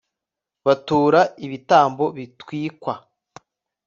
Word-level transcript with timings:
batura 0.65 1.21
ibitambo 1.45 2.05
bitwikwa 2.17 2.93